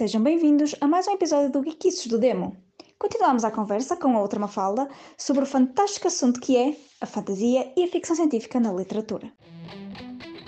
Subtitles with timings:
[0.00, 2.56] Sejam bem-vindos a mais um episódio do Geekices do Demo.
[2.98, 4.88] Continuamos a conversa com a outra Mafalda
[5.18, 9.30] sobre o fantástico assunto que é a fantasia e a ficção científica na literatura.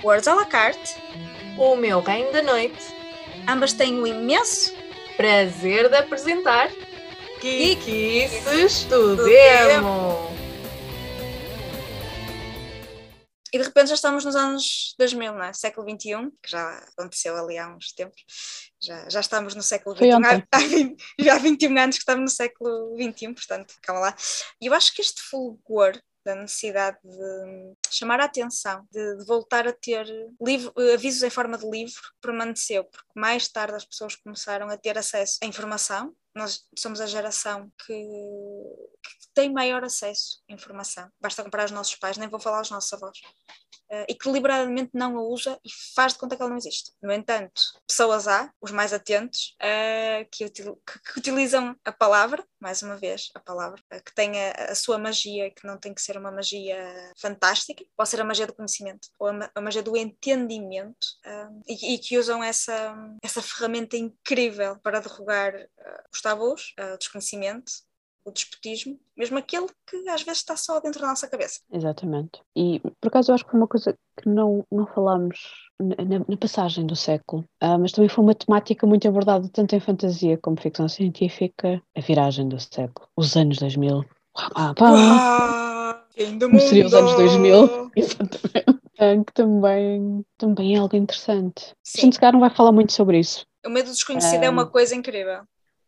[0.03, 0.97] Words à la carte,
[1.59, 2.83] O meu reino da noite.
[3.47, 4.73] ambas têm o imenso
[5.19, 6.71] Prazer de apresentar
[7.43, 10.33] Geekices do do Demo.
[13.53, 15.53] E de repente já estamos nos anos 2000, não é?
[15.53, 18.23] Século XXI, que já aconteceu ali há uns tempos.
[18.83, 20.11] Já, já estamos no século XXI.
[20.13, 24.17] Há, há 20 já há 21 anos que estamos no século XXI, portanto, calma lá.
[24.61, 29.67] E eu acho que este fulgor da necessidade de chamar a atenção, de, de voltar
[29.67, 30.07] a ter
[30.41, 34.97] livro, avisos em forma de livro, permaneceu, porque mais tarde as pessoas começaram a ter
[34.97, 36.15] acesso à informação.
[36.35, 41.11] Nós somos a geração que, que tem maior acesso à informação.
[41.21, 43.19] Basta comparar os nossos pais, nem vou falar aos nossos avós.
[43.95, 46.93] Eh, e que deliberadamente não a usa e faz de conta que ela não existe.
[47.03, 52.43] No entanto, pessoas há, os mais atentos, eh, que, util- que- que utilizam a palavra,
[52.59, 55.93] mais uma vez, a palavra, eh, que tem a, a sua magia, que não tem
[55.93, 59.83] que ser uma magia fantástica, pode ser a magia do conhecimento ou a, a magia
[59.83, 61.07] do entendimento,
[61.69, 67.71] e, e que usam essa, essa ferramenta incrível para derrogar eh, os tabus, o desconhecimento,
[68.25, 71.61] o despotismo, mesmo aquele que às vezes está só dentro da nossa cabeça.
[71.73, 72.41] Exatamente.
[72.57, 75.39] E por acaso eu acho que foi uma coisa que não, não falámos
[75.81, 79.81] na, na- passagem do século, Ah, mas também foi uma temática muito abordada tanto em
[79.81, 84.05] fantasia como ficção científica, a viragem do século, os anos 2000.
[84.55, 86.03] Pá, pá, Uau!
[86.49, 87.17] Como seria os anos mundo!
[87.17, 87.91] 2000.
[87.97, 88.83] Exatamente.
[88.99, 91.71] Ah, Que também, também é algo interessante.
[91.71, 93.47] A Sim, gente se calhar não vai falar muito sobre isso.
[93.67, 95.45] o medo do desconhecido é uma coisa incrível.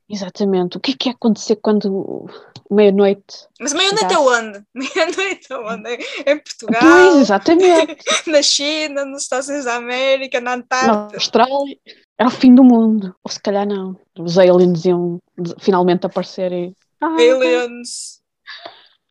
[0.09, 0.77] Exatamente.
[0.77, 2.27] O que é que ia acontecer quando
[2.71, 3.49] meia-noite?
[3.59, 4.17] Mas meia-noite Chegasse.
[4.29, 4.65] aonde?
[4.75, 5.89] Meia-noite aonde?
[6.27, 7.97] Em Portugal, Pois, exatamente.
[8.29, 11.17] na China, nos Estados Unidos da América, na Na Antártida.
[11.17, 11.79] Austrália
[12.19, 13.15] era o fim do mundo.
[13.25, 13.99] Ou se calhar não.
[14.19, 15.19] Os aliens iam
[15.59, 16.77] finalmente aparecer e.
[17.01, 18.21] Ah, Aliens.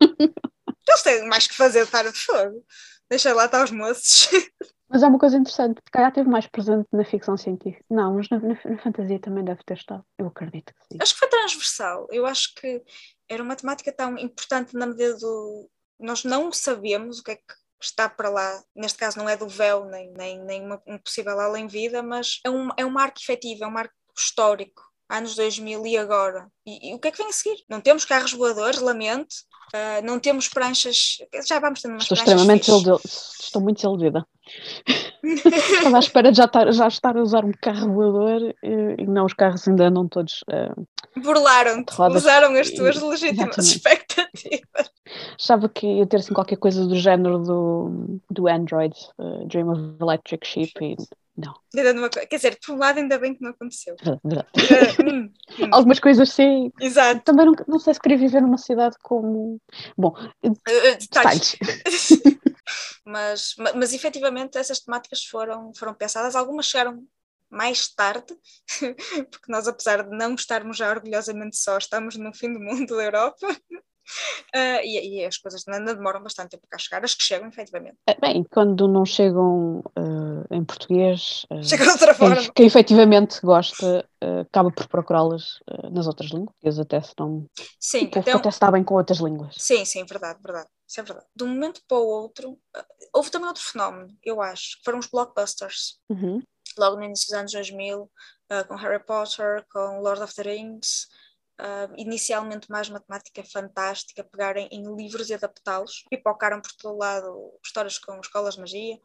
[0.88, 2.62] Eles têm mais que fazer estar de fogo.
[3.10, 4.28] Deixa lá estar os moços.
[4.94, 5.80] Mas é uma coisa interessante.
[5.84, 7.84] Se calhar esteve mais presente na ficção científica.
[7.90, 10.04] Não, mas na, na- na fantasia também deve ter estado.
[10.16, 10.98] Eu acredito que sim.
[11.02, 12.06] Acho que foi transversal.
[12.12, 12.80] Eu acho que
[13.28, 15.68] era uma temática tão importante na medida do.
[15.98, 17.42] Nós não sabemos o que é que
[17.82, 18.62] está para lá.
[18.74, 22.50] Neste caso, não é do véu, nem, nem, nem uma, um possível além-vida, mas é
[22.50, 24.80] um, é um marco efetivo, é um marco histórico.
[25.10, 26.48] Anos 2000 e agora.
[26.64, 27.56] E, e o que é que vem a seguir?
[27.68, 29.34] Não temos carros voadores, lamento.
[29.74, 31.18] Ah, não temos pranchas.
[31.46, 32.32] Já vamos ter umas Estou pranchas.
[32.34, 32.70] extremamente fixe.
[32.84, 33.08] desiludida.
[33.40, 34.26] Estou muito desiludida.
[35.22, 39.06] Estava à espera de já estar, já estar a usar um carro voador e, e
[39.06, 40.44] não, os carros ainda andam todos.
[40.50, 40.72] eh,
[41.16, 43.76] Burlaram-te, usaram as e- tuas legítimas exatamente.
[43.76, 44.90] expectativas.
[45.38, 49.80] Achava que ia ter assim qualquer coisa do género do, do Android, eh, Dream of
[50.00, 50.96] Electric Sheep e
[51.36, 53.96] não, Quer dizer, por um lado, ainda bem que não aconteceu.
[54.24, 54.46] verdade,
[55.04, 56.70] hum, hum, Algumas coisas sim.
[56.80, 57.22] Exato.
[57.24, 59.60] Também não, não sei se queria viver numa cidade como.
[59.98, 61.56] Bom, detalhes.
[61.56, 61.56] detalhes.
[63.04, 67.02] mas, ma- mas efetivamente essas temáticas foram, foram pensadas, algumas chegaram
[67.50, 68.36] mais tarde,
[69.30, 73.04] porque nós, apesar de não estarmos já orgulhosamente só, estamos no fim do mundo da
[73.04, 73.46] Europa.
[74.54, 77.96] Ah, e, e as coisas ainda demoram bastante tempo cá chegar, as que chegam, efetivamente.
[78.06, 82.36] Eh, Bem, quando não chegam eh, em português, Chegam de outra forma.
[82.36, 85.58] quem, quem efetivamente gosta eh, acaba por procurá-las
[85.90, 87.46] nas outras línguas, até se não.
[87.80, 89.54] Sim, então, até se dá bem com outras línguas.
[89.58, 90.68] Sim, sim, verdade, verdade.
[90.86, 91.26] Isso é verdade.
[91.34, 94.98] De um momento para o outro, ah, houve também outro fenómeno, eu acho, que foram
[94.98, 96.00] os blockbusters.
[96.08, 96.42] Uhum.
[96.78, 98.10] Logo no início dos anos 2000,
[98.50, 101.08] ah, com Harry Potter, com Lord of the Rings,
[101.58, 107.96] ah, inicialmente mais matemática fantástica, pegarem em livros e adaptá-los, pipocaram por todo lado histórias
[107.98, 108.98] com escolas de magia.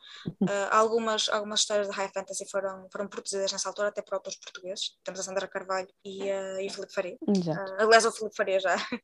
[0.48, 4.40] Ah, algumas, algumas histórias de high fantasy foram, foram produzidas nessa altura, até por autores
[4.40, 4.98] portugueses.
[5.04, 7.18] Temos a Sandra Carvalho e, ah, e o Filipe Faria.
[7.56, 8.76] Ah, aliás, o Filipe Faria já,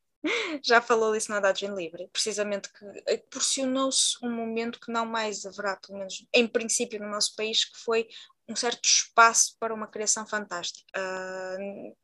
[0.64, 5.46] já falou disso na Adagio Livre, precisamente que eh, proporcionou-se um momento que não mais
[5.46, 8.08] haverá, pelo menos em princípio no nosso país, que foi
[8.48, 10.86] um certo espaço para uma criação fantástica.
[10.96, 11.58] Ah,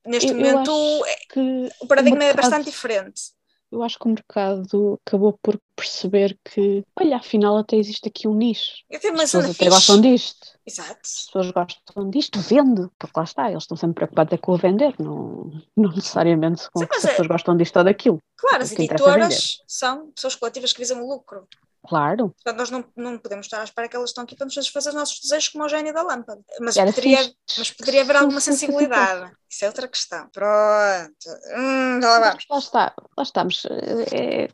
[0.07, 3.21] neste Eu- eu momento é- que o paradigma é bastante diferente.
[3.71, 8.35] Eu acho que o mercado acabou por perceber que, olha, afinal até existe aqui um
[8.35, 8.83] nicho.
[8.91, 9.69] As pessoas até fixe.
[9.69, 10.47] gostam disto.
[10.65, 10.99] Exato.
[11.01, 12.89] As pessoas gostam disto, vende.
[12.99, 16.79] Porque lá está, eles estão sempre preocupados é com o vender, não, não necessariamente com
[16.79, 18.19] Sim, as é- pessoas gostam disto ou daquilo.
[18.35, 21.47] Claro, as que interessa é editoras são pessoas coletivas que visam o lucro.
[21.87, 24.67] Claro, Portanto, nós não, não podemos estar à espera que elas estão aqui para nos
[24.67, 26.41] fazer os nossos desejos como o gênio da lâmpada.
[26.59, 27.35] Mas Era poderia, fixe.
[27.57, 29.31] mas poderia haver alguma sensibilidade.
[29.49, 30.29] Isso é outra questão.
[30.31, 31.29] Pronto.
[31.57, 32.45] Hum, lá vamos.
[32.49, 33.65] lá está, lá estamos.
[34.13, 34.47] É,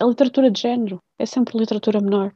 [0.00, 2.32] a literatura de género é sempre literatura menor.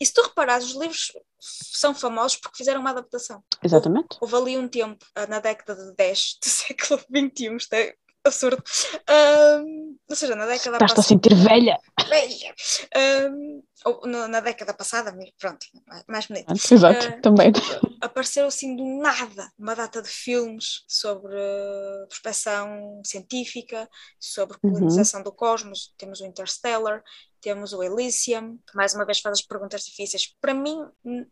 [0.00, 3.42] E se tu reparares, os livros são famosos porque fizeram uma adaptação.
[3.62, 4.16] Exatamente.
[4.20, 7.94] Houve ali um tempo, ah, na década de 10 do século XXI, é
[8.26, 8.62] absurdo.
[9.08, 11.78] Ahm, ou seja, na década Estás-te a sentir velha.
[12.08, 12.54] Velha!
[12.94, 15.66] Ahm, ou na, na década passada, pronto,
[16.08, 16.52] mais bonito.
[16.52, 17.52] Exato, Ah, também.
[18.00, 23.88] apareceu assim do nada uma data de filmes sobre uh, prospeção científica,
[24.18, 24.72] sobre Uhum.
[24.72, 25.92] colonização do cosmos.
[25.96, 27.02] Temos o Interstellar,
[27.40, 30.34] temos o Elysium, que mais uma vez faz as perguntas difíceis.
[30.40, 30.76] Para mim,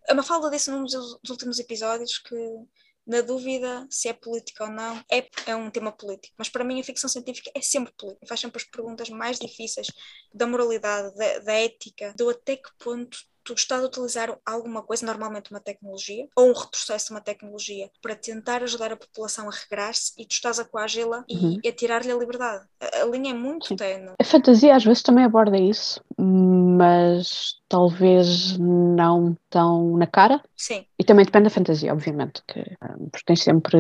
[0.09, 2.37] a Mafalda disse num dos últimos episódios que,
[3.07, 6.35] na dúvida se é política ou não, é, é um tema político.
[6.39, 8.27] Mas para mim, a ficção científica é sempre política.
[8.27, 9.89] Faz sempre as perguntas mais difíceis
[10.33, 15.05] da moralidade, da, da ética, do até que ponto tu estás a utilizar alguma coisa,
[15.05, 19.53] normalmente uma tecnologia, ou um retrocesso de uma tecnologia, para tentar ajudar a população a
[19.53, 21.61] regrar-se e tu estás a coagi-la e Uhum.
[21.67, 22.67] a tirar-lhe a liberdade.
[22.81, 23.77] A, a linha é muito Sim.
[23.77, 24.15] tenue.
[24.19, 30.43] A fantasia às vezes também aborda isso, mas talvez não tão na cara.
[30.57, 33.77] Sim, E também depende da fantasia, obviamente, que, hum, porque tem sempre,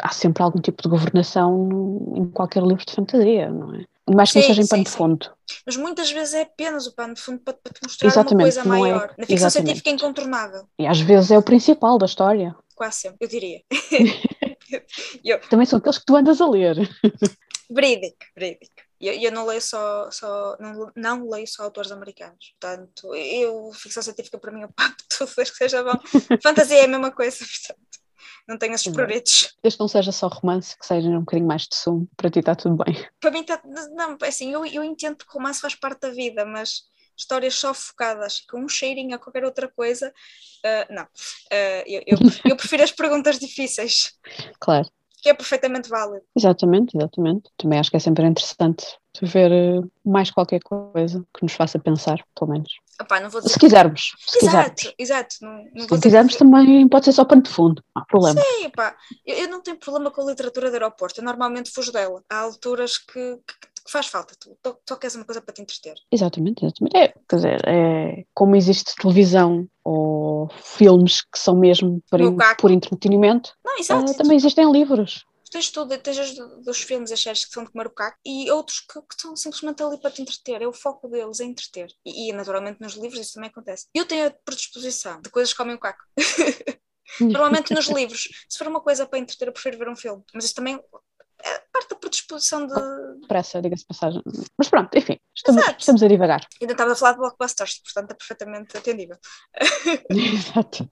[0.00, 3.84] há sempre algum tipo de governação no- em qualquer livro de fantasia, não é?
[4.14, 4.96] Mais que não Sim, seja em sim, pano de sim.
[4.96, 5.30] fundo.
[5.66, 8.42] mas muitas vezes é apenas o pano de fundo para, para te mostrar Exatamente, uma
[8.44, 9.14] coisa não é- maior.
[9.18, 9.52] Na ficção exatamente.
[9.66, 12.54] científica é incontornável, E às vezes é o principal da história.
[12.76, 13.62] quase sempre, eu diria.
[15.50, 16.76] Também são aqueles que tu andas a ler.
[17.70, 18.74] Verídico, verídico.
[19.04, 22.54] E eu, eu não leio só, só não, não leio só autores americanos.
[22.58, 25.98] Portanto, eu, ficção científica para mim eu papo tudo, desde que seja bom.
[26.42, 27.98] Fantasia é a mesma coisa, portanto,
[28.48, 29.54] não tenho esses prioridades.
[29.62, 32.38] Desde que não seja só romance, que seja um bocadinho mais de sumo, para ti
[32.38, 33.06] está tudo bem.
[33.20, 33.60] Para mim, tá,
[33.92, 36.84] não, assim, eu, eu entendo que romance faz parte da vida, mas
[37.14, 40.12] histórias só focadas com um cheirinho a qualquer outra coisa,
[40.64, 41.06] ah, não.
[41.52, 44.14] Ah, eu, eu, eu prefiro as perguntas difíceis,
[44.58, 44.88] Claro.
[45.24, 46.22] Que é perfeitamente válido.
[46.36, 47.50] Exatamente, exatamente.
[47.56, 48.84] Também acho que é sempre interessante
[49.22, 52.70] ver eh, mais qualquer coisa que nos faça pensar, pelo menos.
[53.32, 54.64] Dizer Se quisermos, se quisermos.
[54.82, 55.34] Exato, exato.
[55.40, 58.38] Não, não Se quisermos que- também pode ser só pano de fundo, não há problema.
[58.40, 58.94] Sim, pá,
[59.24, 62.22] eu, eu não tenho problema com a literatura de aeroporto, eu normalmente fujo dela.
[62.28, 64.56] Há alturas que- que faz falta, tu
[64.88, 65.94] só queres uma coisa para te entreter.
[66.10, 66.96] Exatamente, exatamente.
[66.96, 72.20] É, quer dizer, é, como existe televisão ou filmes que são mesmo por,
[72.58, 74.14] por entretenimento, Não, exato.
[74.14, 75.24] também existem livros.
[75.50, 78.50] Tens tudo, tens do- dos filmes, as séries que são de comer o caco e
[78.50, 80.60] outros que, que estão simplesmente ali para te entreter.
[80.62, 81.92] É o foco deles, é entreter.
[82.04, 83.86] E, e, naturalmente nos livros isso também acontece.
[83.94, 86.02] Eu tenho a predisposição de coisas que comem o caco.
[87.20, 90.24] Normalmente nos livros, se for uma coisa para entreter, eu prefiro ver um filme.
[90.34, 90.80] Mas isso também é
[91.72, 93.26] parte da predisposição de.
[93.26, 94.22] Pressa, diga-se passagem.
[94.56, 95.80] Mas pronto, enfim, estamos, Exato.
[95.80, 96.46] estamos a divagar.
[96.60, 99.16] Ainda estava a falar de blockbusters, portanto é perfeitamente atendível.
[100.10, 100.90] Exato.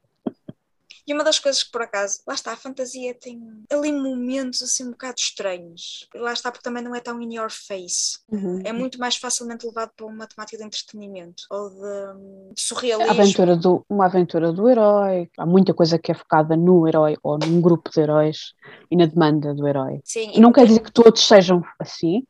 [1.13, 3.39] E uma das coisas que por acaso, lá está, a fantasia tem
[3.71, 6.09] ali momentos assim um bocado estranhos.
[6.15, 8.19] E lá está porque também não é tão in your face.
[8.31, 8.63] Uhum.
[8.65, 13.11] É muito mais facilmente levado para uma temática de entretenimento ou de, hum, de surrealismo.
[13.13, 17.39] aventura do, uma aventura do herói, há muita coisa que é focada no herói ou
[17.39, 18.55] num grupo de heróis
[18.91, 20.01] e na demanda do herói.
[20.05, 22.27] Sim, Não quer dizer que todos sejam assim,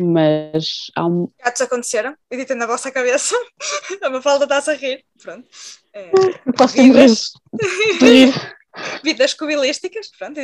[0.00, 1.28] mas há um.
[1.42, 3.34] gatos aconteceram, editem na vossa cabeça.
[4.02, 5.04] a Mafalda está-se a rir.
[5.22, 5.48] Pronto.
[5.92, 6.10] É,
[6.46, 8.56] Eu posso ter de rir.
[9.02, 10.40] vidas cubilísticas, pronto,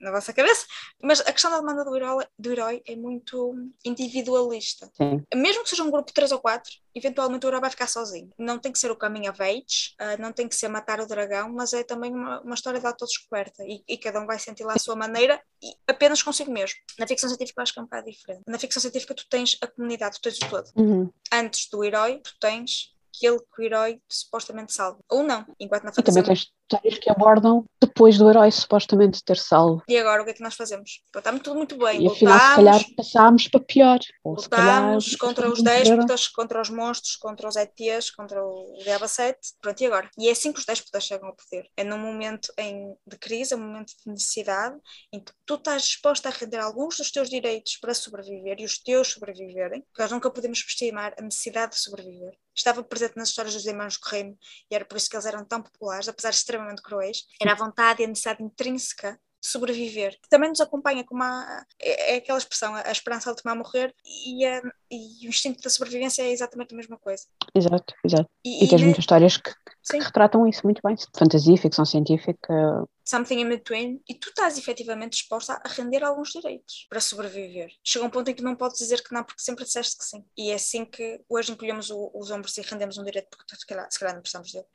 [0.00, 0.66] na vossa cabeça.
[1.02, 4.90] Mas a questão da demanda do herói, do herói é muito individualista.
[4.94, 7.86] Sim, mesmo que seja um grupo de 3 ou 4, eventualmente o herói vai ficar
[7.86, 8.30] sozinho.
[8.38, 11.06] Não tem que ser o coming of age, ah, não tem que ser matar o
[11.06, 14.64] dragão, mas é também uma, uma história de autodescoberta e, e cada um vai sentir
[14.64, 16.76] lá a sua maneira e apenas consigo mesmo.
[16.98, 18.42] Na ficção científica eu acho que é um bocado diferente.
[18.46, 20.70] Na ficção científica tu tens a comunidade, tu tens o todo.
[20.76, 21.10] Uhum.
[21.32, 24.98] Antes do herói, tu tens aquele que o herói supostamente salva.
[25.10, 29.36] Ou não, enquanto na E também tens histórias que abordam depois do herói supostamente ter
[29.36, 29.82] salvo.
[29.88, 31.02] E agora o que é que nós fazemos?
[31.14, 32.02] Está tudo muito bem.
[32.02, 33.98] E afinal, se calhar, passámos para pior.
[34.24, 38.76] Ou se calhar, Lutámos contra os déspotas, contra os monstros, contra os ETs, contra o
[38.82, 39.38] Diaba 7.
[39.60, 40.10] Pronto, e agora?
[40.18, 41.68] E é assim que os déspotas chegam ao poder.
[41.76, 44.76] É num momento em, de crise, é um momento de necessidade,
[45.12, 48.78] em que tu estás disposta a render alguns dos teus direitos para sobreviver e os
[48.78, 52.36] teus sobreviverem, porque nós nunca podemos subestimar a necessidade de sobreviver.
[52.54, 54.36] Estava presente nas histórias dos irmãos Correio
[54.70, 57.24] e era por isso que eles eram tão populares, apesar de extremamente cruéis.
[57.40, 60.12] Era a vontade e a necessidade intrínseca de sobreviver.
[60.22, 63.92] que Também nos acompanha como a, é, é aquela expressão, a esperança última a morrer
[64.04, 67.24] e, a- e o instinto da sobrevivência é exatamente a mesma coisa.
[67.52, 68.30] Exato, exato.
[68.44, 69.50] E, E tens ne- muitas histórias que,
[69.90, 70.94] que retratam isso muito bem.
[71.16, 72.84] Fantasia, ficção científica.
[73.04, 77.68] something in between, e tu estás efetivamente disposta a render alguns direitos para sobreviver.
[77.82, 80.24] Chega um ponto em que não podes dizer que não, porque sempre disseste que sim.
[80.38, 83.66] E é assim que hoje encolhemos o- os ombros e rendemos um direito, porque se
[83.66, 84.66] calhar, se calhar não precisamos dele.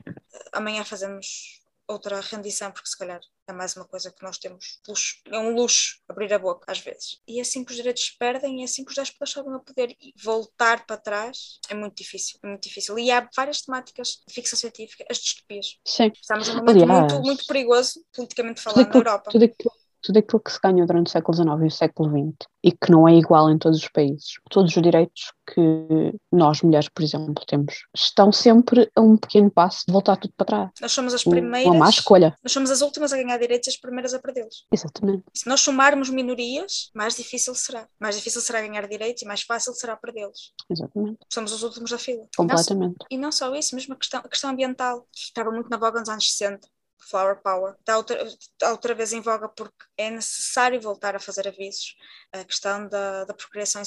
[0.52, 5.16] Amanhã fazemos outra rendição, porque se calhar é mais uma coisa que nós temos luxo,
[5.26, 7.22] é um luxo abrir a boca às vezes.
[7.28, 9.30] E é assim que os direitos se perdem e é assim que os 10 pessoas
[9.30, 13.00] sobem a poder e voltar para trás é muito difícil, é muito difícil.
[13.00, 15.80] E há várias temáticas de ficção científica, as distopias.
[15.86, 16.12] Sim.
[16.14, 19.32] Estamos num momento Aliás, muito, muito perigoso, politicamente falando, na Europa.
[19.32, 19.72] tudo, aquilo,
[20.08, 22.92] tudo aquilo que se ganhou durante o século XIX e o século XX e que
[22.92, 27.46] não é igual em todos os países, todos os direitos que nós, mulheres, por exemplo,
[27.46, 30.70] temos, estão sempre a um pequeno passo de voltar tudo para trás.
[30.82, 32.36] Nós somos as primeiras, Uma má escolha.
[32.44, 34.66] nós somos as últimas a ganhar direitos e as primeiras a perdê-los.
[34.72, 35.24] Exatamente.
[35.34, 37.88] Se nós somarmos minorias, mais difícil será.
[38.00, 40.54] Mais difícil será ganhar direitos e mais fácil será perdê-los.
[40.70, 41.20] Exatamente.
[41.32, 42.20] Somos os últimos da fila.
[42.20, 42.96] Não só- Completamente.
[43.12, 46.10] E não só isso, mesmo a questão, a questão ambiental, estava muito na voga nos
[46.10, 46.68] anos 60.
[47.10, 51.48] Flower Power está outra, está outra vez em voga porque é necessário voltar a fazer
[51.48, 51.96] avisos.
[52.32, 53.82] A questão da, da procriação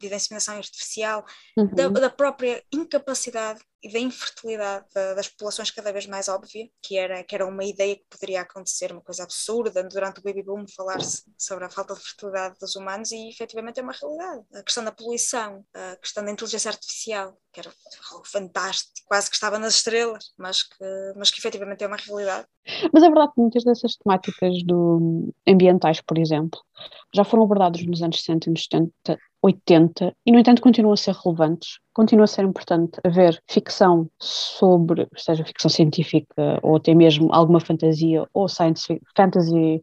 [0.00, 1.24] e da inseminação artificial,
[1.56, 1.66] Uhum.
[1.74, 6.96] da, da própria incapacidade e da infertilidade da- das populações cada vez mais óbvia, que
[6.98, 10.64] era, que era uma ideia que poderia acontecer, uma coisa absurda, durante o baby boom
[10.76, 14.42] falar-se sobre a falta de fertilidade dos humanos e efetivamente é uma realidade.
[14.54, 17.72] A questão da poluição, a questão da inteligência artificial, que era
[18.10, 20.84] algo fantástico, quase que estava nas estrelas, mas que,
[21.16, 22.46] mas que efetivamente é uma realidade.
[22.92, 26.60] Mas é verdade que muitas dessas temáticas do, ambientais, por exemplo,
[27.14, 30.96] já foram abordadas nos anos 60 e nos 70, 80 e, no entanto, continuam a
[30.96, 31.78] ser relevantes.
[31.94, 38.26] Continua a ser importante haver ficção sobre, seja ficção científica ou até mesmo alguma fantasia
[38.32, 39.82] ou science fantasy,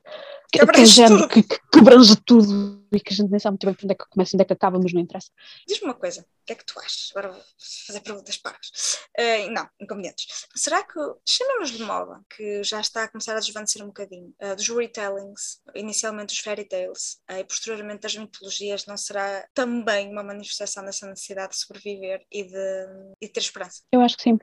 [0.51, 1.29] Que que, género tudo.
[1.29, 4.09] que, que, abrange tudo e que a gente nem sabe muito bem onde é que
[4.09, 5.29] começa e onde é que acaba, mas não interessa.
[5.67, 7.11] Diz-me uma coisa, o que é que tu achas?
[7.11, 7.41] Agora vou
[7.85, 8.99] fazer perguntas pagas.
[9.17, 10.47] Eh, não, inconvenientes.
[10.55, 14.55] Será que, chamemos de moda, que já está a começar a desvanecer um bocadinho, eh,
[14.55, 20.23] dos retellings, inicialmente os fairy tales, eh, e posteriormente das mitologias, não será também uma
[20.23, 22.87] manifestação dessa necessidade de sobreviver e de,
[23.21, 23.81] e de ter esperança?
[23.91, 24.37] Eu acho que sim,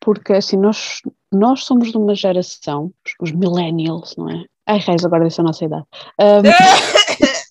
[0.00, 1.00] porque assim, nós,
[1.32, 4.44] nós somos de uma geração, os- millennials, não é?
[4.66, 5.84] Ai, reis, agora disse a nossa idade.
[6.20, 6.42] Ahm,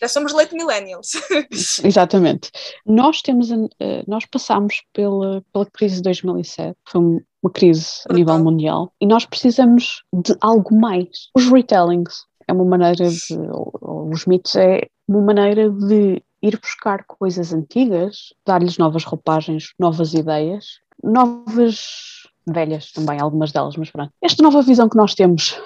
[0.00, 1.12] já somos late millennials.
[1.84, 2.50] Exatamente.
[2.86, 8.12] Nós temos, eh, nós passamos pela, pela crise de 2007, foi um- uma crise a
[8.14, 11.28] nível mundial, e nós precisamos de algo mais.
[11.36, 13.38] Os retellings é uma maneira de,
[13.80, 20.80] os mitos é uma maneira de ir buscar coisas antigas, dar-lhes novas roupagens, novas ideias,
[21.02, 24.12] novas, velhas também, algumas delas, mas pronto.
[24.22, 25.60] Esta nova visão que nós temos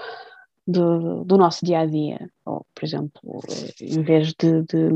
[0.67, 3.21] do, do nosso dia a dia, ou por exemplo,
[3.81, 4.89] em vez de, de,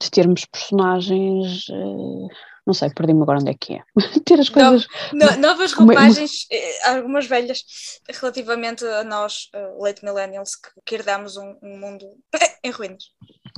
[0.00, 2.34] de termos personagens, eh,
[2.66, 3.82] não sei, perdi-me agora onde é que é,
[4.24, 7.64] ter as coisas, No- novas Uma- uma- roupagens, eh, algumas velhas,
[8.08, 12.06] relativamente a nós, eh, late millennials, que, que herdamos um, um mundo
[12.62, 13.04] em ruínas.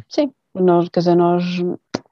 [0.09, 1.45] sim, nós, quer dizer, nós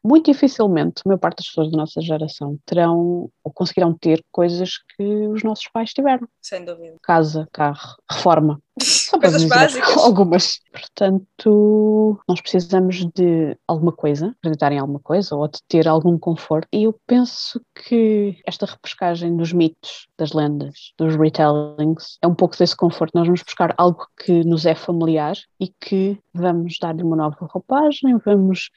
[0.08, 4.78] muito dificilmente, a maior parte das pessoas da nossa geração terão ou conseguirão ter coisas
[4.96, 6.96] que os nossos pais tiveram, Sem dúvida.
[7.02, 9.96] casa, carro, reforma, Só Coisas básicas.
[9.98, 10.60] Algumas.
[10.70, 16.68] Portanto, nós precisamos de alguma coisa, acreditar em alguma coisa ou de ter algum conforto.
[16.72, 22.56] E eu penso que esta repescagem dos mitos, das lendas, dos retellings, é um pouco
[22.56, 23.14] desse conforto.
[23.14, 28.16] Nós vamos buscar algo que nos é familiar e que vamos dar-lhe uma nova roupagem,
[28.24, 28.70] vamos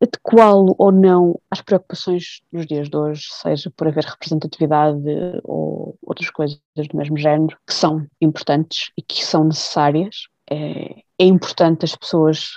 [0.00, 5.02] adequá-lo ou não às preocupações dos dias de hoje, seja por haver representatividade
[5.44, 10.28] ou outras coisas do mesmo género, que são importantes e que são necessárias.
[10.50, 12.48] É, é importante as pessoas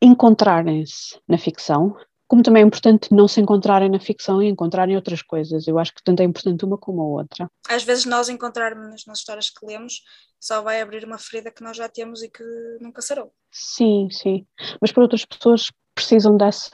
[0.00, 5.22] encontrarem-se na ficção, como também é importante não se encontrarem na ficção e encontrarem outras
[5.22, 5.66] coisas.
[5.66, 7.48] Eu acho que tanto é importante uma como a outra.
[7.68, 10.02] Às vezes nós encontrarmos nas histórias que lemos
[10.40, 12.44] só vai abrir uma ferida que nós já temos e que
[12.80, 13.32] nunca sarou.
[13.50, 14.46] Sim, sim.
[14.80, 16.70] Mas para outras pessoas precisam dessa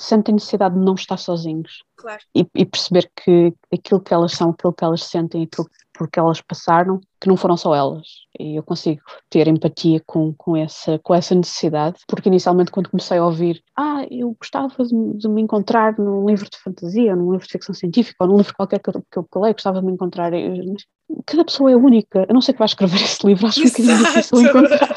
[0.00, 2.22] sentem necessidade de não estar sozinhos Claro.
[2.32, 6.20] e, e perceber que aquilo que elas são, aquilo que elas sentem, aquilo por que
[6.20, 8.06] elas passaram, que não foram só elas.
[8.38, 13.18] E eu consigo ter empatia com, com, essa, com essa necessidade, porque inicialmente quando comecei
[13.18, 17.52] a ouvir, ah, eu gostava de, me- encontrar num livro de fantasia, num livro de
[17.52, 19.86] ficção científica, ou num livro qualquer que eu, que eu, que eu leio, gostava de
[19.86, 20.32] me encontrar.
[20.32, 20.84] Eu- mas
[21.26, 23.98] cada pessoa é única, a não ser que vá escrever esse livro, acho um bocadinho
[23.98, 24.58] difícil Exato.
[24.58, 24.96] encontrar.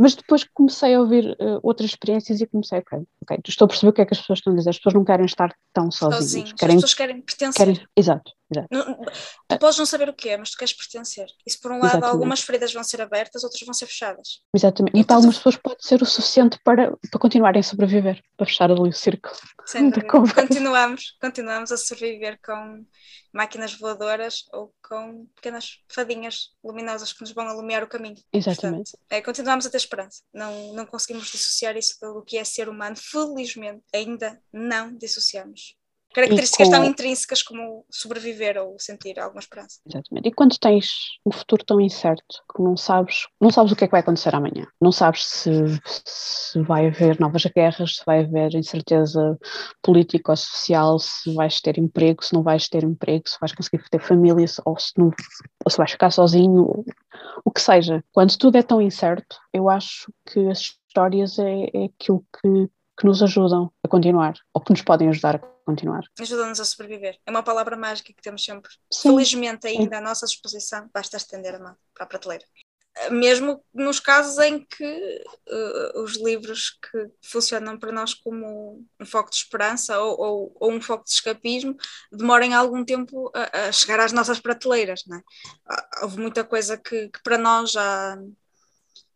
[0.00, 3.90] Mas depois comecei a ouvir eh, outras experiências e comecei, ok, ok, estou a perceber
[3.90, 4.70] o que é que as pessoas estão a dizer.
[4.70, 6.22] As pessoas não querem estar tão sozinhas.
[6.24, 6.50] Sozinhos.
[6.52, 7.66] As Querem, pessoas querem pertencer.
[7.66, 8.68] querem, exato, exato.
[8.70, 8.94] Não-
[9.48, 11.26] tu podes não saber o que é, mas tu queres pertencer.
[11.46, 12.10] E se por um lado Exatamente.
[12.12, 14.42] algumas feridas vão ser abertas, outras vão ser fechadas.
[14.54, 14.96] Exatamente.
[14.96, 18.46] E Então, para algumas pessoas pode ser o suficiente para, para continuarem a sobreviver, para
[18.46, 19.34] fechar ali o círculo.
[19.66, 19.90] Sem.
[19.90, 22.84] Continuamos, continuamos a sobreviver com
[23.32, 28.16] máquinas voadoras ou com pequenas fadinhas luminosas que nos vão alumiar o caminho.
[28.32, 28.90] Exatamente.
[28.90, 30.22] Portanto, é, continuamos a ter esperança.
[30.34, 32.96] Não, não conseguimos dissociar isso do que é ser humano.
[32.96, 35.76] Felizmente, ainda não dissociamos.
[36.14, 39.80] Características com- tão intrínsecas como sobreviver ou sentir alguma esperança.
[39.86, 40.28] Exatamente.
[40.28, 40.86] E quando tens
[41.24, 44.34] um futuro tão incerto que não sabes, não sabes o que é que vai acontecer
[44.34, 45.50] amanhã, não sabes se,
[46.04, 49.38] se vai haver novas guerras, se vai haver incerteza
[49.82, 53.82] política ou social, se vais ter emprego, se não vais ter emprego, se vais conseguir
[53.88, 55.10] ter família, ou se, não,
[55.64, 56.84] ou se vais ficar sozinho,
[57.44, 58.02] o que seja.
[58.12, 63.06] Quando tudo é tão incerto, eu acho que as histórias é, é aquilo que, que
[63.06, 65.38] nos ajudam a continuar, ou que nos podem ajudar a
[65.70, 66.02] continuar.
[66.18, 67.18] Ajuda-nos a sobreviver.
[67.26, 69.10] É uma palavra mágica que temos sempre, Sim.
[69.10, 70.88] felizmente, ainda à nossa disposição.
[70.92, 72.44] Basta estender a mão para a prateleira.
[73.10, 74.84] Mesmo nos casos em que
[75.48, 80.72] eh, os livros que funcionam para nós como um foco de esperança ou, ou- ou
[80.72, 81.76] um foco de escapismo
[82.12, 85.04] demorem algum tempo a, a chegar às nossas prateleiras.
[85.06, 85.22] Não é?
[85.66, 88.18] Ah, Houve muita coisa que, que para nós já,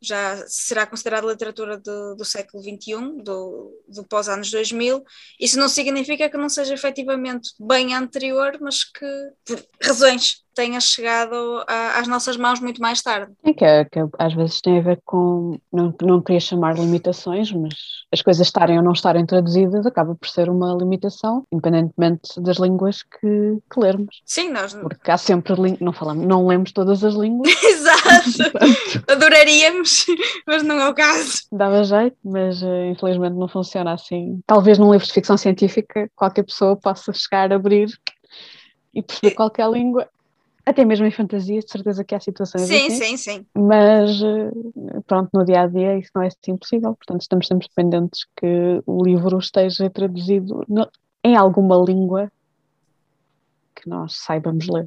[0.01, 5.03] já será considerada literatura do, do século XXI, do, do pós-anos 2000.
[5.41, 9.07] Isso não significa que não seja efetivamente bem anterior, mas que
[9.45, 11.35] por razões tenha chegado
[11.67, 13.33] a- às nossas mãos muito mais tarde.
[13.45, 17.51] É que, é- que às vezes tem a ver com, não, não queria chamar limitações,
[17.53, 17.75] mas
[18.13, 23.03] as coisas estarem ou não estarem traduzidas acaba por ser uma limitação, independentemente das línguas
[23.03, 24.23] que, que lermos.
[24.25, 24.73] Sim, nós.
[24.81, 28.53] Porque há sempre, não falamos, não lemos todas as línguas, Exato!
[29.11, 30.07] Adoraríamos,
[30.47, 31.43] mas não é o caso.
[31.53, 34.41] dava jeito, mas eh, infelizmente não funciona assim.
[34.47, 37.89] Talvez num livro de ficção científica qualquer pessoa possa chegar a abrir
[38.95, 40.09] e perceber qualquer língua,
[40.67, 42.99] até mesmo em fantasia, de certeza que há situações Sim, assim.
[43.01, 43.47] sim, sim.
[43.57, 44.51] mas eh,
[45.07, 48.83] pronto, no dia a dia isso não é assim possível, portanto estamos sempre dependentes que
[48.87, 50.91] o livro esteja traduzido no-
[51.25, 52.31] em alguma língua
[53.75, 54.87] que nós saibamos ler.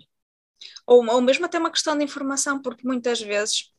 [0.85, 3.71] Ou, ou mesmo até uma questão de informação, porque muitas vezes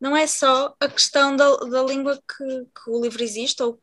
[0.00, 3.82] não é só a questão da, da língua que, que o livro existe ou que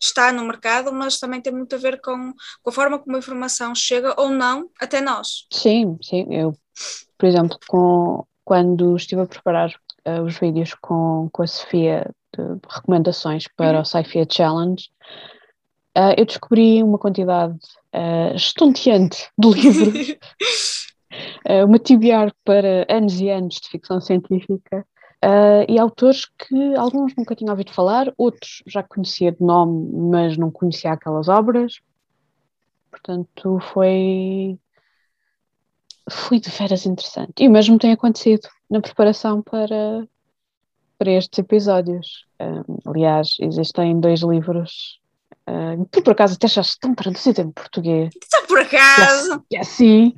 [0.00, 2.32] está no mercado, mas também tem muito a ver com,
[2.62, 5.46] com a forma como a informação chega ou não até nós.
[5.52, 6.52] Sim, sim, eu,
[7.16, 9.72] por exemplo, com, quando estive a preparar
[10.04, 13.82] eh, os vídeos com, com a Sofia de recomendações para Uhum.
[13.82, 14.88] o Sci-Fi Challenge,
[15.94, 17.58] eh, eu descobri uma quantidade
[17.92, 20.16] eh, estonteante de livros
[21.44, 24.86] eh, uma TBR para anos e anos de ficção científica
[25.22, 30.36] eh, e autores que alguns nunca tinha ouvido falar, outros já conhecia de nome, mas
[30.36, 31.80] não conhecia aquelas obras.
[32.90, 34.58] Portanto, foi,
[36.10, 37.32] foi de veras interessante.
[37.40, 40.06] E o mesmo tem acontecido na preparação para,
[40.98, 42.26] para estes episódios.
[42.40, 45.00] Um, aliás, existem dois livros
[45.48, 48.10] uh, que por acaso até já estão traduzidos em português.
[48.24, 49.44] Só por acaso.
[49.50, 50.14] E assim,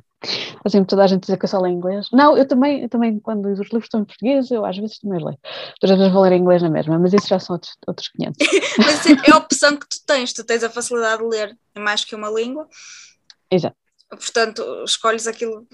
[0.63, 2.07] assim toda a gente dizer que eu só leio inglês.
[2.11, 5.23] Não, eu também, eu também quando os livros estão em português, eu às vezes também
[5.23, 5.39] leio.
[5.81, 8.37] Outras vezes vou ler em inglês na mesma, mas isso já são outros, outros 500.
[8.77, 12.15] Mas é a opção que tu tens, tu tens a facilidade de ler mais que
[12.15, 12.67] uma língua.
[13.49, 13.75] Exato.
[14.11, 15.67] Portanto, escolhes aquilo,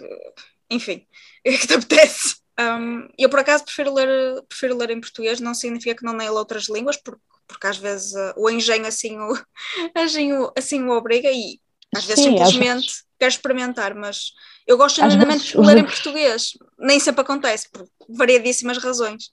[0.69, 1.05] enfim,
[1.43, 2.37] que te apetece.
[2.59, 6.31] Um, eu, por acaso, prefiro ler, prefiro ler em português, não significa que não leia
[6.31, 9.33] outras línguas, porque, porque às vezes uh, o engenho assim o,
[9.95, 11.59] assim, o, assim o obriga e
[11.95, 14.31] às vezes Sim, simplesmente vezes- quero experimentar, mas
[14.67, 16.51] eu gosto genuinamente de ler em português.
[16.79, 19.31] Nem sempre acontece, por variadíssimas razões.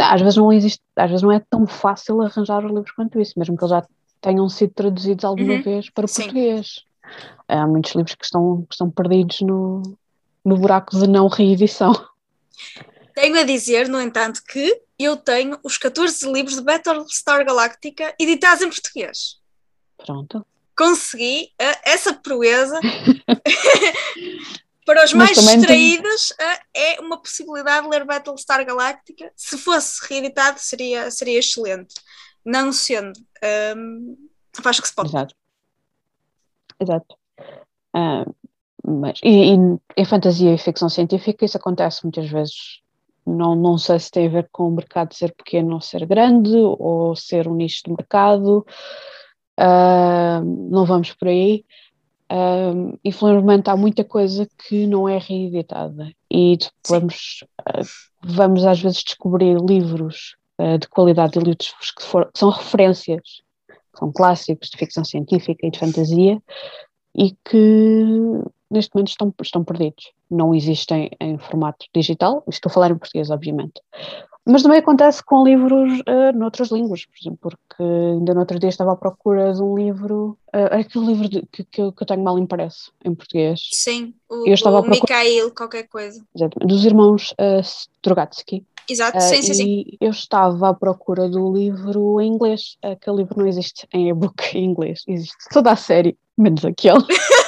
[0.00, 3.38] Às vezes não existe, às vezes não é tão fácil arranjar os livros quanto isso,
[3.38, 3.86] mesmo que eles já
[4.20, 6.28] tenham sido traduzidos alguma Uhum, vez para sim.
[6.28, 6.84] português.
[7.46, 9.82] Há muitos livros que estão, que estão perdidos no,
[10.44, 11.92] no buraco de não reedição.
[13.14, 18.62] Tenho a dizer, no entanto, que eu tenho os 14 livros de Battlestar Galactica editados
[18.62, 19.38] em português.
[19.96, 20.46] Pronto.
[20.76, 22.78] Consegui uh, essa proeza.
[24.88, 29.30] Para os Mas mais também tem- distraídos, uh, é uma possibilidade de ler Battlestar Galactica.
[29.36, 31.94] Se fosse reeditado, seria, seria excelente.
[32.42, 33.12] Não sendo,
[33.76, 34.16] um,
[34.62, 35.10] faz que se pode.
[35.10, 35.34] Exato.
[36.80, 37.16] Exato.
[37.94, 38.26] Ah,
[38.84, 39.58] mas, e, e
[39.98, 42.80] em fantasia e ficção científica isso acontece muitas vezes.
[43.26, 46.56] Não, não sei se tem a ver com o mercado ser pequeno ou ser grande,
[46.56, 48.66] ou ser um nicho de mercado.
[49.58, 51.64] Ah, não vamos por aí.
[52.30, 52.72] Ah,
[53.04, 57.44] infelizmente há muita coisa que não é reeditada e vamos,
[58.22, 60.36] vamos às vezes descobrir livros
[60.80, 63.22] de qualidade e livros que, for- que são referências
[63.98, 66.40] são clássicos de ficção científica e de fantasia
[67.16, 68.04] e que
[68.70, 70.12] neste momento estão, estão perdidos.
[70.30, 73.80] Não existem em formato digital, estou a falar em português, obviamente.
[74.50, 78.70] Mas também acontece com livros uh, noutras línguas, por exemplo, porque ainda no outro dia
[78.70, 82.38] estava à procura de um livro, uh, aquele livro de- que, que, eu, tenho mal
[82.38, 86.24] impresso em português, Sim, o, Eu estava o procura- Mikhail, qualquer coisa.
[86.34, 88.64] exatamente, dos irmãos uh, Strugatsky.
[88.88, 89.84] Exato, Uh, sim, sim, sim.
[89.86, 92.76] e eu estava à procura do livro em inglês.
[92.82, 97.04] Aquele livro não existe em e-book em inglês, existe toda a série menos aquele.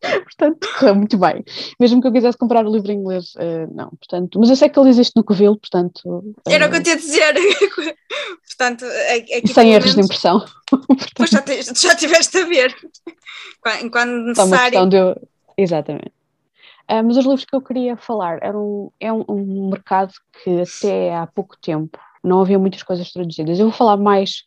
[0.24, 1.44] Portanto, correu muito bem.
[1.78, 3.90] Mesmo que eu quisesse comprar o livro em inglês, uh, não.
[3.90, 6.00] Portanto, mas eu sei que ele existe no Covil, portanto.
[6.04, 7.34] Uh, Era o que eu tinha a dizer.
[8.48, 8.84] portanto,
[9.36, 10.44] aqui sem erros de impressão.
[11.14, 11.42] Pois já,
[11.74, 12.74] já tiveste a ver.
[13.82, 14.34] Enquanto necessário.
[14.36, 15.28] Só uma questão de eu...
[15.56, 16.12] Exatamente.
[16.90, 21.14] Uh, mas os livros que eu queria falar eram é um, um mercado que até
[21.14, 23.58] há pouco tempo não havia muitas coisas traduzidas.
[23.58, 24.44] Eu vou falar mais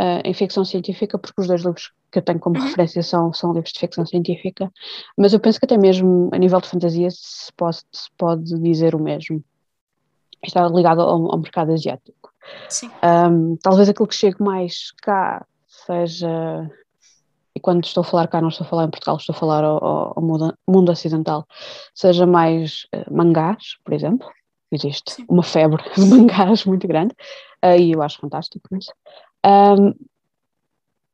[0.00, 2.64] uh, em ficção científica, porque os dois livros que eu tenho como uhum.
[2.64, 4.72] referência são, são livros de ficção científica,
[5.18, 8.94] mas eu penso que até mesmo a nível de fantasia se pode, se pode dizer
[8.94, 9.44] o mesmo.
[10.42, 12.32] Está ligado ao, ao mercado asiático.
[13.02, 16.70] Um, talvez aquilo que chegue mais cá seja
[17.56, 19.64] e quando estou a falar cá, não estou a falar em Portugal, estou a falar
[19.64, 19.82] ao,
[20.14, 21.46] ao mundo, mundo, ocidental,
[21.94, 24.30] seja mais uh, mangás, por exemplo,
[24.70, 25.24] existe Sim.
[25.26, 27.14] uma febre de mangás muito grande,
[27.64, 28.92] uh, e eu acho fantástico isso.
[29.46, 29.94] Um,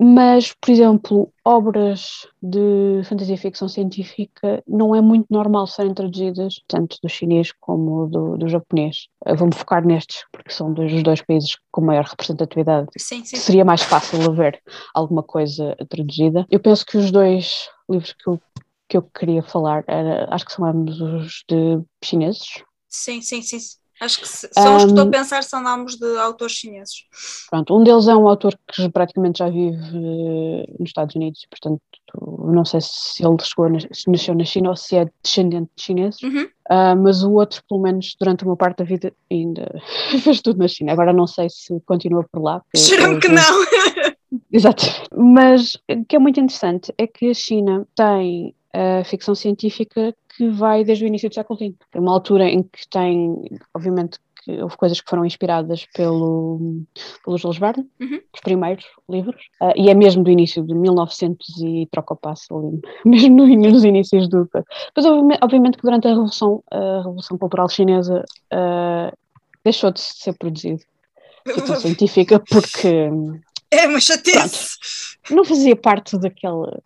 [0.00, 6.61] mas, por exemplo, obras de fantasia e ficção científica não é muito normal serem traduzidas,
[6.66, 9.07] tanto do chinês como do, do japonês.
[9.37, 12.88] Vou-me focar nestes, porque são dos dois países com maior representatividade.
[12.98, 13.37] Sim, sim.
[13.37, 14.61] Seria mais fácil haver
[14.94, 16.46] alguma coisa traduzida.
[16.50, 18.40] Eu penso que os dois livros que eu,
[18.88, 22.62] que eu queria falar, era, acho que são ambos os de chineses.
[22.88, 23.59] Sim, sim, sim.
[24.02, 27.04] Acho que são um, os que estou a pensar são nomes de autores chineses.
[27.48, 31.80] Pronto, um deles é um autor que praticamente já vive uh, nos Estados Unidos, portanto
[32.52, 33.70] não sei se ele chegou,
[34.08, 36.42] nasceu na China ou se é descendente de chineses, uhum.
[36.42, 39.72] uh, mas o outro, pelo menos durante uma parte da vida, ainda
[40.20, 40.92] fez tudo na China.
[40.92, 42.60] Agora não sei se continua por lá.
[42.74, 43.42] Espero que não!
[44.52, 44.84] Exato.
[45.14, 50.48] Mas o que é muito interessante é que a China tem a ficção científica que
[50.48, 51.74] vai desde o início do século XX.
[51.92, 53.37] É uma altura em que tem,
[53.74, 56.82] obviamente, que houve coisas que foram inspiradas pelo,
[57.24, 58.20] pelo Jules Verne, uhum.
[58.35, 62.80] os primeiros livros, uh, e é mesmo do início de 1900 e troca o passo,
[63.04, 64.48] mesmo no, nos inícios do...
[64.96, 65.04] Mas
[65.40, 69.16] obviamente que durante a Revolução, a Revolução Cultural Chinesa uh,
[69.64, 70.80] deixou de ser produzido
[71.46, 73.08] ficção científica porque...
[73.70, 74.76] É uma chatice!
[75.22, 76.78] Pronto, não fazia parte daquele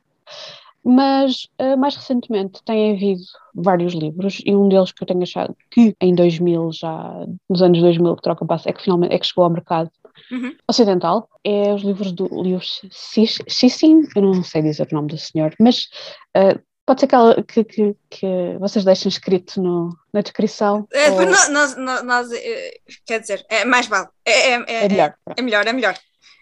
[0.89, 3.23] mas uh, mais recentemente tem havido
[3.53, 7.81] vários livros e um deles que eu tenho achado que em 2000 já, nos anos
[7.81, 9.91] 2000 que troca passo, é que finalmente é que chegou ao mercado
[10.31, 10.55] uhum.
[10.69, 15.53] ocidental, é os livros do Liu Cixin, eu não sei dizer o nome do senhor,
[15.59, 15.89] mas
[16.37, 20.87] uh, Pode ser que, ela, que, que, que, vocês deixem escrito no, na descrição.
[20.93, 21.27] É, ou...
[21.27, 24.07] nós, nós, nós, eh, quer dizer, é mais vale.
[24.25, 25.15] É, é, é, é melhor.
[25.37, 25.99] É melhor, é melhor.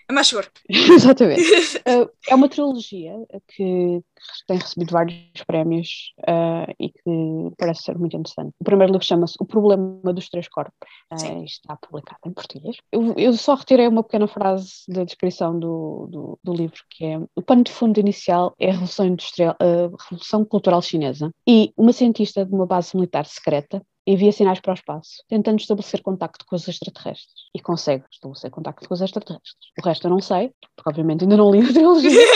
[0.09, 0.49] É mais seguro.
[0.69, 1.43] Exatamente.
[1.79, 3.15] uh, é uma trilogia
[3.49, 8.53] que, que, tem recebido vários prémios uh, e que parece ser muito interessante.
[8.59, 10.75] O primeiro livro chama-se O Problema dos Três Corpos.
[11.13, 12.77] Uh, está publicado em português.
[12.93, 17.19] Eu, eu, só retirei uma pequena frase da descrição do, do, do, livro, que é
[17.35, 21.93] o pano de fundo inicial é a Revolução, Industrial, a Revolução Cultural Chinesa e uma
[21.93, 26.57] cientista de uma base militar secreta envia sinais para o espaço, tentando estabelecer contacto com
[26.57, 27.45] os extraterrestres.
[27.55, 29.55] E consegue estabelecer contacto com os extraterrestres.
[29.81, 32.27] O resto eu não sei, porque obviamente ainda não li a trilogia.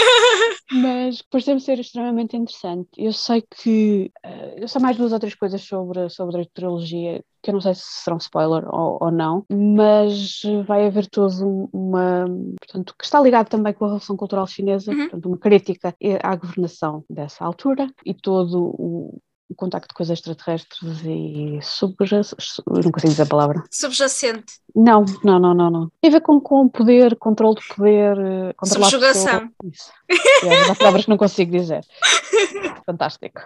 [0.70, 2.88] mas por ser extremamente interessante.
[2.96, 7.22] Eu sei que uh, eu sei mais duas ou três coisas sobre, sobre a trilogia
[7.42, 12.26] que eu não sei se serão spoiler ou, ou não, mas vai haver todo uma
[12.58, 14.98] portanto que está ligado também com a Revolução Cultural Chinesa, uhum.
[14.98, 21.02] portanto uma crítica à governação dessa altura e todo o, o contacto com os extraterrestres
[21.04, 22.62] e subjacente.
[22.66, 23.64] Não consigo dizer a palavra.
[23.70, 24.54] Subjacente.
[24.74, 25.92] Não, não, não, não, não.
[26.00, 29.50] Tem a ver com, com poder, controle de poder, eh, subjugação.
[29.64, 29.90] Isso.
[30.44, 31.84] É, palavras que não consigo dizer.
[32.84, 33.40] Fantástico.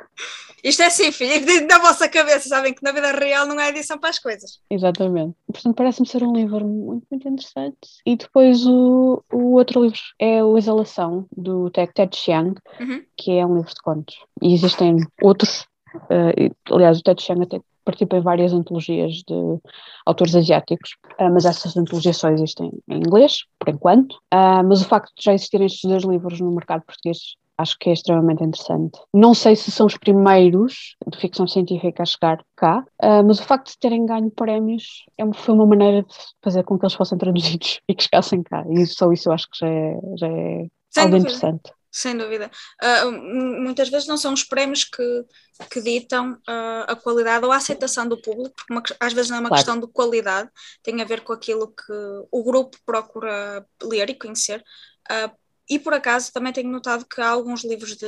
[0.62, 3.98] Isto é assim, filho, da vossa cabeça, sabem que na vida real não há edição
[3.98, 4.60] para as coisas.
[4.70, 5.34] Exatamente.
[5.46, 7.78] Portanto, parece-me ser um livro muito, muito interessante.
[8.06, 13.02] E depois o, o outro livro é o Exalação, do Ted Chiang, uhum.
[13.16, 14.16] que é um livro de contos.
[14.40, 19.58] E existem outros Uh, aliás, o Ted Chiang até participa em várias antologias de
[20.06, 24.12] autores asiáticos, uh, mas essas antologias só existem em inglês, por enquanto.
[24.32, 27.90] Uh, mas o facto de já existirem estes dois livros no mercado português acho que
[27.90, 28.98] é extremamente interessante.
[29.14, 32.84] Não sei se são os primeiros de ficção científica a chegar cá,
[33.24, 36.84] mas o facto de terem ganho prémios é, foi uma maneira de fazer com que
[36.84, 38.64] eles fossem traduzidos e que chegassem cá.
[38.68, 41.72] E só isso eu acho que já é, já é algo interessante.
[41.92, 42.50] Sem dúvida.
[42.82, 45.24] Uh, muitas vezes não são os prémios que,
[45.70, 49.36] que ditam uh, a qualidade ou a aceitação do público, porque uma, às vezes não
[49.36, 49.62] é uma claro.
[49.62, 50.48] questão de qualidade,
[50.82, 51.92] tem a ver com aquilo que
[52.30, 54.64] o grupo procura ler e conhecer.
[55.10, 58.06] Uh, E por acaso também tenho notado que há alguns livros de,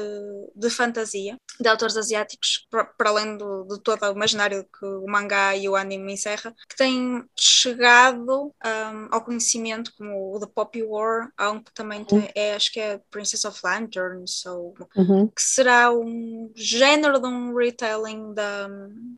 [0.54, 5.54] de fantasia de autores asiáticos, para além do, de todo o imaginário que o mangá
[5.56, 11.30] e o anime encerra, que têm chegado um, ao conhecimento, como o The Poppy War,
[11.36, 15.28] há um que também tem, é, acho que é Princess of Lanterns, ou, Uhum.
[15.28, 18.68] que será um género de um retelling da,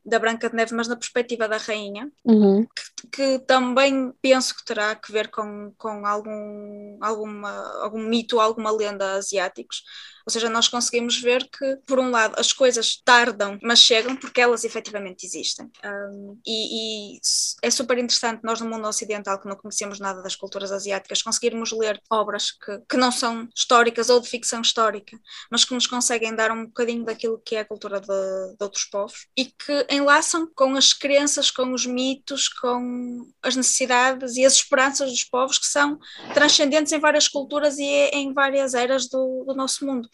[0.05, 2.67] da Branca de Neve, mas na perspectiva da rainha, Uhum.
[3.11, 7.51] que também penso que terá que ver com, com algum, alguma,
[7.83, 9.85] algum mito, alguma lenda asiáticos.
[10.27, 14.41] Ou seja, nós conseguimos ver que, por um lado, as coisas tardam, mas chegam porque
[14.41, 15.71] elas efetivamente existem.
[15.85, 17.21] Um, e, e
[17.63, 21.71] é super interessante nós no mundo ocidental, que não conhecemos nada das culturas asiáticas, conseguirmos
[21.71, 25.17] ler obras que, que não são históricas ou de ficção histórica,
[25.49, 28.85] mas que nos conseguem dar um bocadinho daquilo que é a cultura de, de outros
[28.85, 34.55] povos e que enlaçam com as crenças, com os mitos, com as necessidades e as
[34.55, 35.99] esperanças dos povos que são
[36.35, 40.09] transcendentes em várias culturas e em várias eras do, do nosso mundo.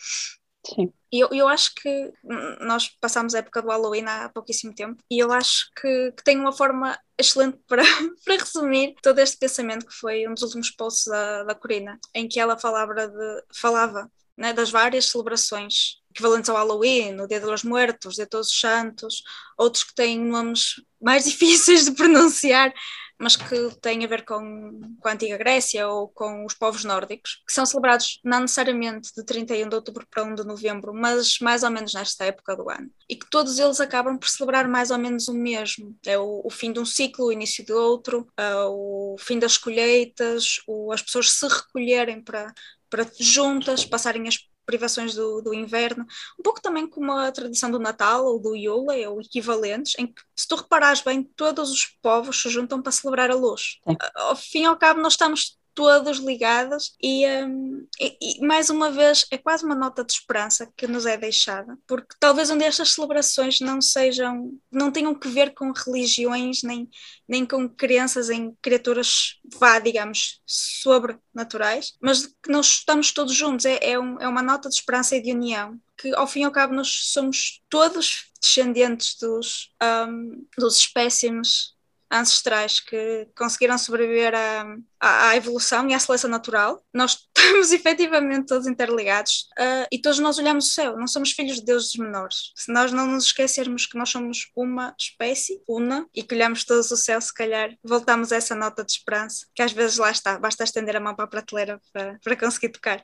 [0.64, 0.92] Sim.
[1.12, 2.12] E eu, eu acho que
[2.60, 6.38] nós passámos a época do Halloween há pouquíssimo tempo e eu acho que, que tem
[6.38, 7.82] uma forma excelente para,
[8.24, 12.28] para resumir todo este pensamento que foi um dos últimos posts da, da Corina, em
[12.28, 17.64] que ela falava, de, falava né, das várias celebrações equivalentes ao Halloween, o Dia dos
[17.64, 19.22] Muertos, o Dia de Todos os Santos,
[19.58, 22.72] outros que têm nomes mais difíceis de pronunciar,
[23.18, 27.42] mas que têm a ver com, com a antiga Grécia ou com os povos nórdicos,
[27.46, 31.62] que são celebrados não necessariamente de 31 de outubro para 1 de novembro, mas mais
[31.62, 32.90] ou menos nesta época do ano.
[33.08, 35.96] E que todos eles acabam por celebrar mais ou menos o mesmo.
[36.06, 39.56] É o, o fim de um ciclo, o início de outro, uh, o fim das
[39.56, 42.52] colheitas, o, as pessoas se recolherem para,
[42.90, 46.06] para juntas, passarem as privações do, do, inverno,
[46.38, 50.22] um pouco também como a tradição do Natal ou do Yule, ou equivalentes, em que,
[50.36, 53.78] se tu reparares bem, todos os povos se juntam para celebrar a luz.
[53.86, 53.94] É.
[54.16, 58.90] Ao fim e ao cabo, nós estamos todos ligados e, um, e, e, mais uma
[58.90, 62.92] vez é quase uma nota de esperança que nos é deixada porque talvez onde estas
[62.92, 66.88] celebrações não sejam não tenham que ver com religiões nem,
[67.28, 73.64] nem com crenças em criaturas vá digamos sobrenaturais mas que nós estamos todos juntos.
[73.64, 76.44] É, é, um, é uma nota de esperança e de união que ao fim e
[76.44, 81.74] ao cabo nós somos todos descendentes dos, um, dos espécimes
[82.12, 86.84] ancestrais que conseguiram sobreviver à, à, evolução e à seleção natural.
[86.92, 91.56] Nós estamos efetivamente todos interligados uh, e todos nós olhamos o céu, não somos filhos
[91.56, 92.52] de deuses menores.
[92.54, 96.90] Se nós não nos esquecermos que nós somos uma espécie, una, e que olhamos todos
[96.90, 100.38] o céu, se calhar voltamos a essa nota de esperança, que às vezes lá está,
[100.38, 103.02] basta estender a mão para a prateleira para, para conseguir tocar.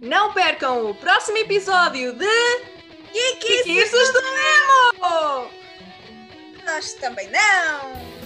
[0.00, 2.26] Não percam o próximo episódio de
[3.12, 5.65] Kikices do Nemo!
[6.66, 8.25] Nós também não!